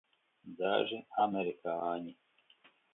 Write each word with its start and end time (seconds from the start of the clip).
Daži 0.61 0.99
amerikāņi. 1.27 2.19